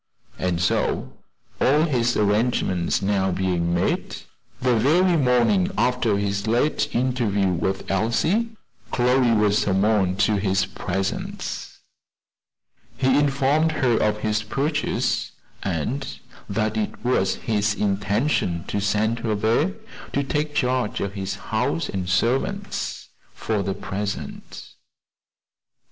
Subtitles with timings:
[0.39, 1.13] And so
[1.59, 4.17] all his arrangements being now made
[4.59, 8.49] the very morning after his late interview with Elsie,
[8.89, 11.81] Chloe was summoned to his presence.
[12.97, 16.07] He informed her of his purchase, and
[16.49, 19.73] that it was his intention to send her there
[20.13, 24.67] to take charge of his house and servants, for the present.